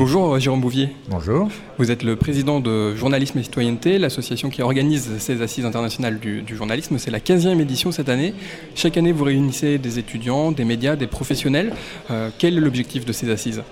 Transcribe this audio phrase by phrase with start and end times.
[0.00, 0.96] Bonjour Jérôme Bouvier.
[1.10, 1.50] Bonjour.
[1.76, 6.42] Vous êtes le président de Journalisme et Citoyenneté, l'association qui organise ces assises internationales du,
[6.56, 6.96] journalisme.
[6.96, 8.32] C'est la 15e édition cette année.
[8.74, 11.74] Chaque année, vous réunissez des étudiants, des médias, des professionnels.
[12.10, 13.62] Euh, quel est l'objectif de ces assises?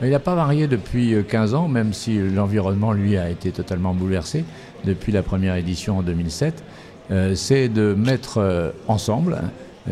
[0.00, 4.46] Il n'a pas varié depuis 15 ans, même si l'environnement, lui, a été totalement bouleversé
[4.86, 6.64] depuis la première édition en 2007.
[7.10, 9.42] Euh, c'est de mettre euh, ensemble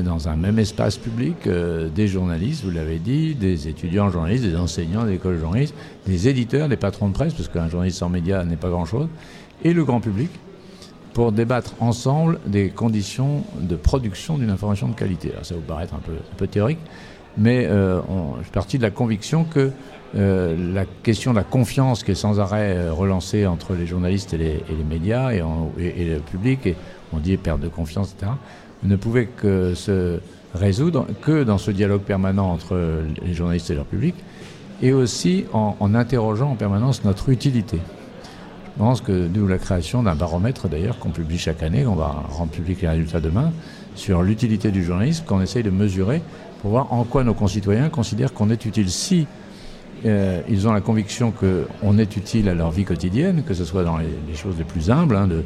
[0.03, 4.57] dans un même espace public euh, des journalistes, vous l'avez dit, des étudiants journalistes, des
[4.57, 5.75] enseignants d'école journalistes,
[6.07, 9.09] des éditeurs, des patrons de presse, parce qu'un journaliste sans médias n'est pas grand-chose,
[9.65, 10.31] et le grand public,
[11.15, 15.33] pour débattre ensemble des conditions de production d'une information de qualité.
[15.33, 16.79] Alors ça vous paraître un peu, un peu théorique,
[17.37, 18.01] mais euh,
[18.39, 19.71] je suis parti de la conviction que
[20.17, 24.39] euh, la question de la confiance qui est sans arrêt relancée entre les journalistes et
[24.39, 25.43] les, médias et,
[25.79, 26.77] et, le public, et
[27.13, 28.33] on dit perte de confiance, etc.,
[28.83, 30.21] ne pouvait que se
[30.55, 34.15] résoudre que dans ce dialogue permanent entre les journalistes et leur public,
[34.83, 37.79] et aussi en, interrogeant en permanence notre utilité.
[38.77, 42.25] Je pense que nous, la création d'un baromètre d'ailleurs qu'on publie chaque année, on va
[42.29, 43.53] rendre public les résultats demain,
[43.97, 46.23] sur l'utilité du journalisme, qu'on essaye de mesurer
[46.63, 48.89] pour voir en quoi nos concitoyens considèrent qu'on est utile.
[48.91, 49.27] Si
[50.07, 53.83] euh, ils ont la conviction qu'on est utile à leur vie quotidienne, que ce soit
[53.83, 55.43] dans les, choses les plus humbles, hein, de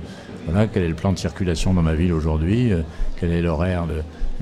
[0.47, 2.83] voilà, quel est le plan de circulation dans ma ville aujourd'hui, euh,
[3.19, 3.87] quel est l'horaire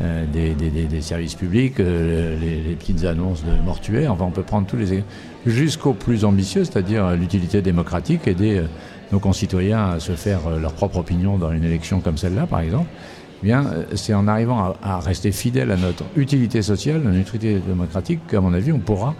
[0.03, 5.03] euh, des, services publics, les, petites annonces de mortuaires, enfin on peut prendre tous les
[5.47, 8.63] jusqu'au plus ambitieux, c'est-à-dire l'utilité démocratique, aider
[9.13, 12.89] nos concitoyens à se faire leur propre opinion dans une élection comme celle-là par exemple.
[13.43, 18.21] Eh bien, c'est en arrivant à, rester fidèle à notre utilité sociale, notre utilité démocratique,
[18.29, 19.15] qu'à mon avis, on pourra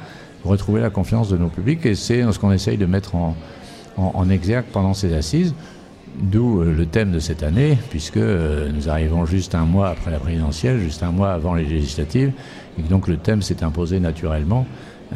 [0.45, 1.85] retrouver la confiance de nos publics.
[1.87, 3.37] Et c'est ce qu'on essaye de mettre en,
[3.97, 5.55] en, exergue pendant ces assises.
[6.21, 10.11] D'où euh, le thème de cette année, puisque euh, nous arrivons juste un mois après
[10.11, 12.33] la présidentielle, juste un mois avant les législatives,
[12.79, 14.67] et donc le thème s'est imposé naturellement,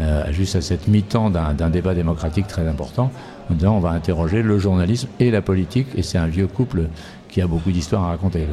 [0.00, 3.10] euh, juste à cette mi-temps d'un débat démocratique très important.
[3.50, 6.88] Dedans, on va interroger le journalisme et la politique, et c'est un vieux couple
[7.28, 8.46] qui a beaucoup d'histoires à raconter.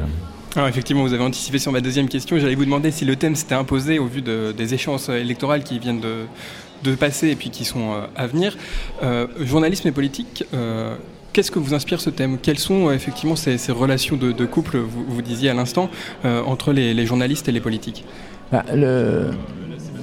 [0.54, 2.38] Alors effectivement, vous avez anticipé sur ma deuxième question.
[2.38, 6.00] J'allais vous demander si le thème s'était imposé au vu des échéances électorales qui viennent
[6.00, 8.56] de, passer et puis qui sont euh, à venir.
[9.02, 10.96] Euh, journalisme et politique, euh,
[11.32, 12.36] qu'est-ce que vous inspire ce thème?
[12.36, 15.88] Quelles sont effectivement ces, relations de, couple, vous, disiez à l'instant,
[16.24, 18.04] entre les, journalistes et les politiques?
[18.50, 18.64] Bah,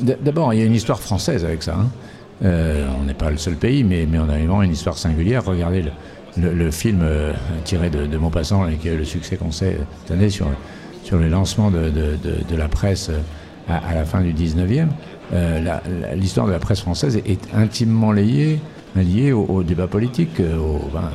[0.01, 1.75] D'abord, il y a une histoire française avec ça.
[1.75, 1.89] Hein.
[2.99, 5.45] on n'est pas le seul pays, mais, mais on a vraiment une histoire singulière.
[5.45, 5.91] Regardez le,
[6.37, 10.47] le, film euh, tiré de, de Maupassant et le succès qu'on sait cette année sur,
[11.03, 13.19] sur le lancement de, de, la presse euh,
[13.67, 14.87] à, la fin du 19e,
[15.33, 15.77] euh,
[16.15, 18.59] l'histoire de la presse française est, intimement liée,
[18.95, 20.39] liée au, débat politique.
[20.39, 21.11] Au, ben,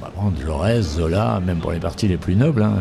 [0.00, 2.62] on va prendre Jaurès, Zola, même pour les partis les plus nobles.
[2.62, 2.74] Hein,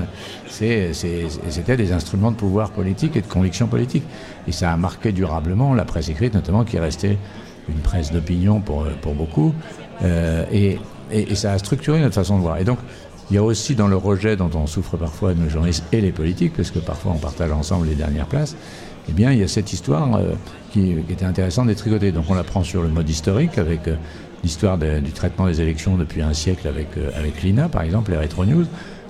[0.48, 4.04] C'était des instruments de pouvoir politique et de conviction politique.
[4.48, 7.18] Et ça a marqué durablement la presse écrite, notamment, qui est restée
[7.68, 9.54] une presse d'opinion pour, pour beaucoup.
[10.02, 10.80] et
[11.12, 12.58] et, ça a structuré notre façon de voir.
[12.58, 12.80] Et donc,
[13.30, 16.12] il y a aussi dans le rejet dont on souffre parfois nos journalistes et les
[16.12, 18.56] politiques, parce que parfois on partage ensemble les dernières places,
[19.10, 20.34] eh bien, il y a cette histoire euh,
[20.72, 22.12] qui, était intéressante d'être tricotée.
[22.12, 23.96] Donc, on la prend sur le mode historique, avec euh,
[24.44, 28.18] l'histoire du traitement des élections depuis un siècle avec, euh, avec l'INA, par exemple, les
[28.18, 28.66] Retro News.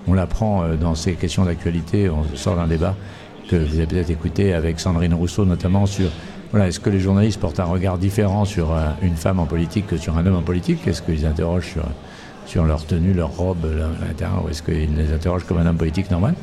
[0.07, 2.95] On la prend dans ces questions d'actualité, on sort d'un débat
[3.49, 6.09] que vous avez peut-être écouté avec Sandrine Rousseau, notamment sur
[6.51, 9.87] voilà, est-ce que les journalistes portent un regard différent sur euh, une femme en politique
[9.87, 10.87] que sur un homme en politique?
[10.87, 11.83] Est-ce qu'ils interrogent sur,
[12.45, 16.35] sur leur tenue, leur robe, ou est-ce qu'ils les interrogent comme un homme politique normal?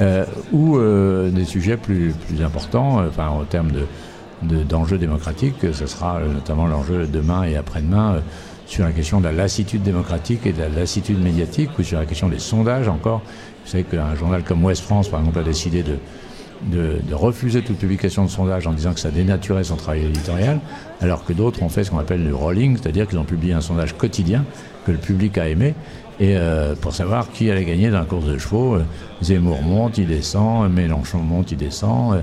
[0.00, 5.86] Euh, Ou euh, des sujets plus, plus importants, enfin, en termes de, d'enjeux démocratiques, ce
[5.86, 8.22] sera notamment l'enjeu demain et après-demain
[8.66, 12.06] sur la question de la lassitude démocratique et de la lassitude médiatique, ou sur la
[12.06, 13.22] question des sondages encore.
[13.64, 15.96] Vous savez qu'un journal comme Ouest France, par exemple, a décidé de
[16.62, 20.60] de, refuser toute publication de sondage en disant que ça dénaturait son travail éditorial,
[21.00, 23.60] alors que d'autres ont fait ce qu'on appelle le rolling, c'est-à-dire qu'ils ont publié un
[23.60, 24.44] sondage quotidien
[24.86, 25.74] que le public a aimé,
[26.18, 28.74] et euh, pour savoir qui allait gagner dans la course de chevaux.
[28.74, 28.84] Euh,
[29.22, 32.20] Zemmour monte, il descend, Mélenchon monte, il descend, euh,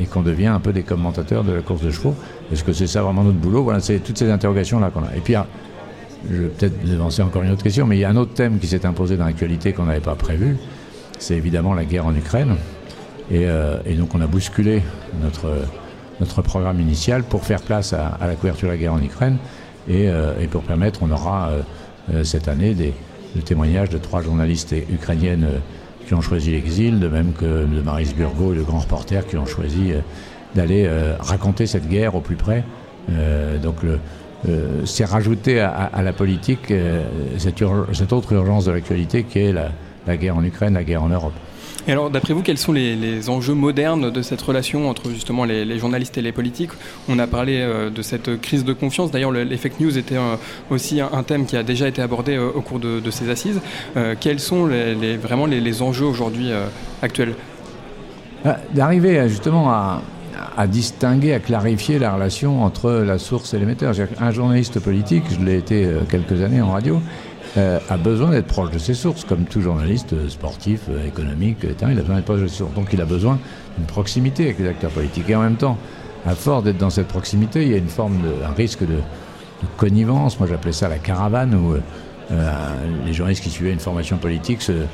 [0.00, 2.14] et qu'on devient un peu des commentateurs de la course de chevaux.
[2.52, 3.62] Est-ce que c'est ça vraiment notre boulot?
[3.62, 5.16] Voilà, c'est toutes ces interrogations-là qu'on a.
[5.16, 5.46] Et puis, ah,
[6.30, 8.58] je vais peut-être devancer encore une autre question, mais il y a un autre thème
[8.58, 10.56] qui s'est imposé dans l'actualité qu'on n'avait pas prévu,
[11.18, 12.56] c'est évidemment la guerre en Ukraine.
[13.32, 14.82] Euh, et, donc on a bousculé
[15.22, 15.50] notre,
[16.20, 19.36] notre programme initial pour faire place à, la couverture de la guerre en Ukraine
[19.88, 21.50] et, euh, pour permettre, on aura
[22.12, 22.94] euh, cette année des,
[23.44, 25.46] témoignages de trois journalistes ukrainiennes
[26.06, 29.36] qui ont choisi l'exil, de même que de Maris Burgo et le grand reporter qui
[29.36, 29.92] ont choisi
[30.56, 30.90] d'aller
[31.20, 32.64] raconter cette guerre au plus près.
[33.62, 33.76] donc
[34.86, 36.72] c'est rajouté à, la politique
[37.36, 41.34] cette, autre urgence de l'actualité qui est la guerre en Ukraine, la guerre en Europe.
[41.86, 45.78] Et alors, d'après vous, quels sont les, enjeux modernes de cette relation entre justement les,
[45.78, 46.70] journalistes et les politiques?
[47.08, 49.10] On a parlé euh, de cette crise de confiance.
[49.10, 50.16] D'ailleurs, les fake news était
[50.70, 53.60] aussi un, thème qui a déjà été abordé euh, au cours de, ces assises.
[53.96, 56.50] Euh, quels sont les, vraiment les, enjeux aujourd'hui
[57.02, 57.34] actuels?
[58.44, 63.94] Bah, D'arriver justement à distinguer, à clarifier la relation entre la source et l'émetteur.
[64.20, 67.00] Un journaliste politique, je l'ai été quelques années en radio,
[67.58, 71.64] euh, a besoin d'être proche de ses sources, comme tout journaliste euh, sportif, euh, économique,
[71.64, 71.90] etc.
[71.90, 72.74] Il a besoin d'être proche de ses sources.
[72.74, 73.36] Donc il a besoin
[73.76, 75.28] d'une proximité avec les acteurs politiques.
[75.28, 75.76] Et en même temps,
[76.24, 78.98] à force d'être dans cette proximité, il y a une forme un risque de,
[79.76, 80.38] connivence.
[80.38, 81.74] Moi j'appelais ça la caravane, où
[83.04, 84.84] les journalistes qui suivaient une formation politique se,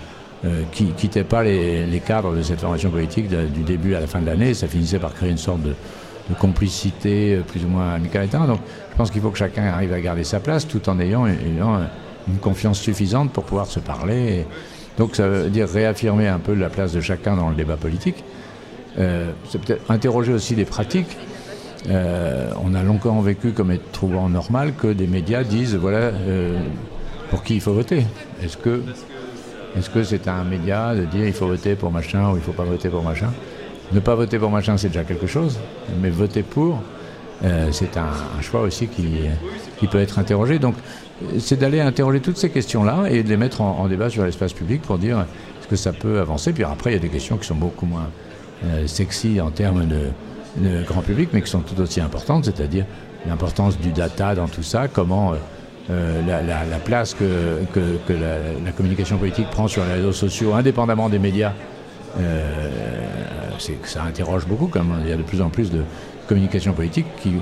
[0.73, 4.27] qui quittaient pas les, cadres de cette formation politique du début à la fin de
[4.27, 4.55] l'année.
[4.55, 5.75] Ça finissait par créer une sorte de,
[6.39, 8.27] complicité plus ou moins amicale.
[8.31, 11.27] Donc je pense qu'il faut que chacun arrive à garder sa place tout en ayant
[12.29, 14.47] une confiance suffisante pour pouvoir se parler.
[14.99, 18.25] Donc ça veut dire réaffirmer un peu la place de chacun dans le débat politique.
[18.99, 21.17] Euh, c'est peut-être interroger aussi les pratiques.
[21.89, 26.59] Euh, on a longtemps vécu comme être trouvant normal que des médias disent voilà euh,
[27.31, 28.05] pour qui il faut voter.
[28.43, 28.83] Est-ce que
[29.77, 32.53] est-ce que c'est un média de dire il faut voter pour machin ou il faut
[32.53, 33.33] pas voter pour machin?
[33.93, 35.59] Ne pas voter pour machin c'est déjà quelque chose,
[36.01, 36.81] mais voter pour
[37.73, 40.59] c'est un, choix aussi qui, peut être interrogé.
[40.59, 40.75] Donc
[41.39, 44.83] c'est d'aller interroger toutes ces questions-là et de les mettre en, débat sur l'espace public
[44.83, 45.21] pour dire
[45.61, 46.53] est-ce que ça peut avancer.
[46.53, 48.09] Puis après, il y a des questions qui sont beaucoup moins
[48.65, 52.87] euh, sexy en termes de, grand public, mais qui sont tout aussi importantes, c'est-à-dire
[53.27, 55.37] l'importance du data dans tout ça, comment euh,
[55.91, 57.25] euh, la, place que,
[58.09, 61.53] la, communication politique prend sur les réseaux sociaux, indépendamment des médias,
[63.85, 64.69] ça interroge beaucoup.
[64.69, 65.83] Comme il y a de plus en plus de
[66.29, 67.33] communication politique qui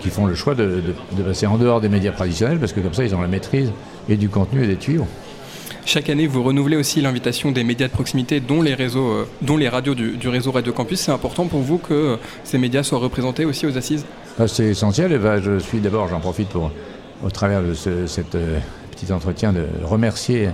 [0.00, 0.82] qui font le choix de,
[1.24, 3.72] passer en dehors des médias traditionnels parce que comme ça ils ont la maîtrise
[4.08, 5.06] et du contenu et des tuyaux.
[5.84, 9.56] Chaque année, vous renouvelez aussi l'invitation des médias de proximité, dont les réseaux, euh, dont
[9.56, 11.00] les radios du, réseau Radio Campus.
[11.00, 14.04] C'est important pour vous que euh, ces médias soient représentés aussi aux assises?
[14.38, 15.12] Ah, C'est essentiel.
[15.12, 16.70] Et ben, je suis d'abord, j'en profite pour,
[17.24, 18.58] au travers de ce cet, euh,
[18.90, 20.50] petit entretien, de remercier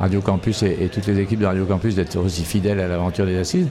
[0.00, 3.38] Radio Campus et, toutes les équipes de Radio Campus d'être aussi fidèles à l'aventure des
[3.38, 3.68] assises.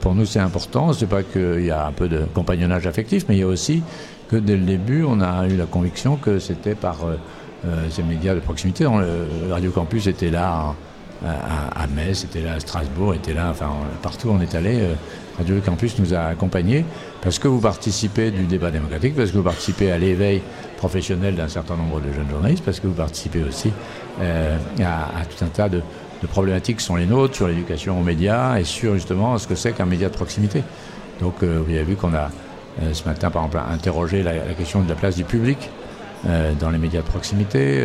[0.00, 0.92] pour nous, c'est important.
[0.92, 3.82] C'est pas qu'il y a un peu de compagnonnage affectif, mais il y a aussi
[4.28, 7.16] que dès le début, on a eu la conviction que c'était par euh,
[7.66, 8.86] euh, ces médias de proximité.
[9.50, 10.74] Radio Campus était là
[11.24, 13.70] à, Metz, était là à Strasbourg, était là, enfin
[14.02, 14.80] partout on est allé.
[14.80, 14.94] Euh,
[15.38, 16.84] Radio Campus nous a accompagnés
[17.22, 20.40] parce que vous participez du débat démocratique, parce que vous participez à l'éveil
[20.78, 23.70] professionnel d'un certain nombre de jeunes journalistes, parce que vous participez aussi
[24.20, 25.82] à, tout un tas de,
[26.28, 29.72] problématiques qui sont les nôtres sur l'éducation aux médias et sur justement ce que c'est
[29.72, 30.64] qu'un média de proximité.
[31.20, 32.30] Donc vous avez vu qu'on a
[32.82, 35.70] euh, ce matin, par exemple, interroger la, question de la place du public
[36.26, 37.84] euh, dans les médias de proximité.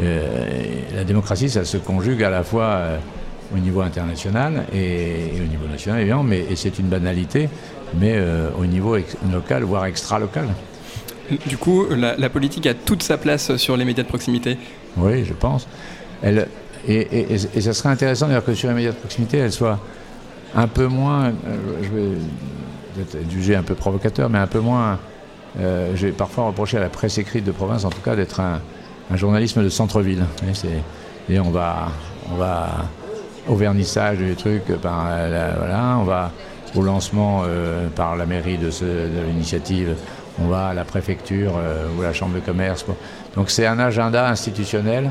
[0.00, 2.80] Euh, la démocratie, ça se conjugue à la fois
[3.54, 7.50] au niveau international et, au niveau national, évidemment, mais, et c'est une banalité,
[7.98, 8.18] mais
[8.58, 8.96] au niveau
[9.30, 10.46] local, voire extra-local.
[11.46, 14.58] Du coup, la, politique a toute sa place sur les médias de proximité
[14.96, 15.68] Oui, je pense.
[16.22, 16.48] Elle,
[16.88, 19.78] et, ça serait intéressant d'ailleurs que sur les médias de proximité, elle soit
[20.54, 21.32] un peu moins,
[21.82, 22.16] je vais
[22.96, 24.98] peut-être jugé un peu provocateur, mais un peu moins.
[25.58, 28.60] Euh, j'ai parfois reproché à la presse écrite de province, en tout cas, d'être un,
[29.16, 30.24] journalisme de centre-ville.
[31.28, 31.88] Et on va,
[32.30, 32.68] on va
[33.48, 35.06] au vernissage du truc, par
[35.58, 36.30] voilà, on va
[36.74, 38.70] au lancement euh, par la mairie de,
[39.26, 39.96] l'initiative,
[40.40, 42.84] on va à la préfecture euh, ou à la chambre de commerce.
[43.34, 45.10] Donc c'est un agenda institutionnel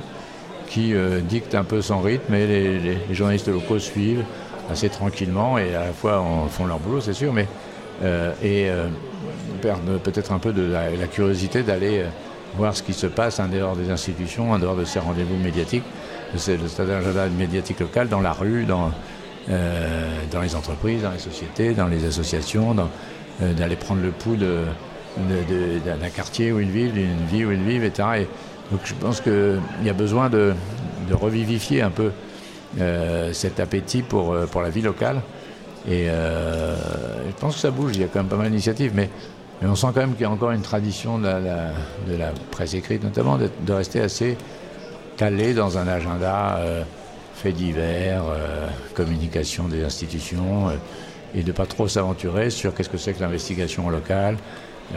[0.67, 4.23] qui dicte un peu son rythme et les, journalistes locaux suivent
[4.71, 7.47] assez tranquillement et à la fois font leur boulot, c'est sûr, mais
[8.01, 8.87] euh, euh,
[9.61, 12.07] perdre peut-être un peu de la, curiosité d'aller euh,
[12.55, 15.83] voir ce qui se passe en dehors des institutions, en dehors de ces rendez-vous médiatiques,
[16.33, 18.91] de le stade agenda médiatique local, dans la rue, dans,
[19.49, 22.75] dans les entreprises, dans les sociétés, dans les associations,
[23.39, 28.09] d'aller prendre le pouls d'un quartier où ils vivent, d'une vie où ils vivent, etc.
[28.21, 28.27] Et
[28.71, 30.53] donc je pense qu'il y a besoin de,
[31.09, 32.11] de revivifier un peu
[33.33, 35.21] cet appétit pour, la vie locale.
[35.87, 36.75] Et euh,
[37.27, 39.09] je pense que ça bouge, il y a quand même pas mal d'initiatives, mais,
[39.61, 43.03] mais on sent quand même qu'il y a encore une tradition de la, presse écrite,
[43.03, 44.37] notamment de, rester assez
[45.17, 46.59] calé dans un agenda
[47.39, 50.69] euh, fait divers, euh, communication des institutions,
[51.35, 54.37] et de pas trop s'aventurer sur qu'est-ce que c'est que l'investigation locale,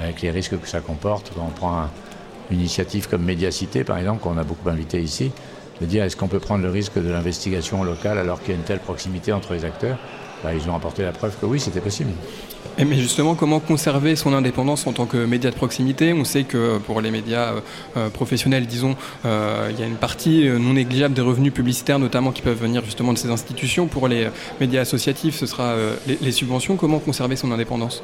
[0.01, 1.33] avec les risques que ça comporte.
[1.35, 1.89] Quand on prend
[2.51, 5.33] une initiative comme Médiacité, par exemple, qu'on a beaucoup invité ici,
[5.81, 8.57] de dire est-ce qu'on peut prendre le risque de l'investigation locale alors qu'il y a
[8.57, 9.99] une telle proximité entre les acteurs?
[10.43, 12.11] Bah, ils ont apporté la preuve que oui, c'était possible.
[12.79, 16.13] Et mais justement, comment conserver son indépendance en tant que média de proximité?
[16.15, 17.55] On sait que pour les médias
[17.97, 18.97] euh, professionnels, disons,
[19.27, 22.83] euh, il y a une partie non négligeable des revenus publicitaires, notamment qui peuvent venir
[22.85, 23.87] justement de ces institutions.
[23.87, 26.77] Pour les médias associatifs, ce sera euh, les, les, subventions.
[26.77, 28.03] Comment conserver son indépendance?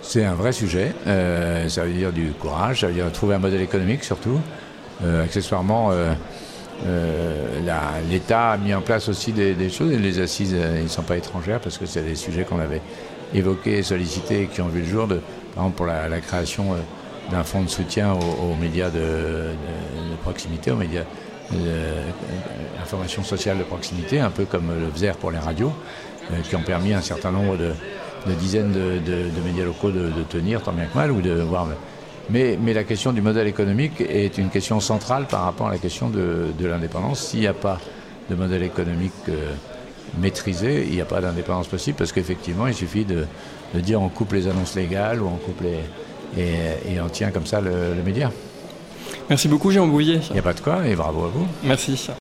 [0.00, 0.94] C'est un vrai sujet.
[1.04, 4.40] ça veut dire du courage, ça veut dire trouver un modèle économique surtout.
[5.22, 5.92] accessoirement,
[8.10, 11.16] l'État a mis en place aussi des, des choses et les assises, ne sont pas
[11.16, 12.82] étrangères parce que c'est des sujets qu'on avait
[13.34, 15.20] évoqués, sollicités et qui ont vu le jour, de,
[15.54, 16.76] par exemple pour la, création euh,
[17.30, 19.50] d'un fonds de soutien aux, médias de,
[20.22, 21.04] proximité, aux médias
[22.78, 25.72] d'information sociale de proximité, un peu comme le FZER pour les radios,
[26.30, 27.72] euh, qui ont permis un certain nombre de,
[28.38, 31.68] dizaines de, médias locaux de, tenir, tant bien que mal, ou de voir.
[32.30, 35.78] Mais, mais, la question du modèle économique est une question centrale par rapport à la
[35.78, 37.20] question de, l'indépendance.
[37.20, 37.80] S'il n'y a pas
[38.30, 39.52] de modèle économique euh,
[40.18, 43.26] maîtrisé, il n'y a pas d'indépendance possible parce qu'effectivement, il suffit de,
[43.74, 46.40] dire on coupe les annonces légales ou on coupe les.
[46.40, 48.30] et, on tient comme ça le, le média.
[49.28, 50.20] Merci beaucoup, Jean Bouillet.
[50.30, 51.46] Il n'y a pas de quoi et bravo à vous.
[51.64, 52.10] Merci.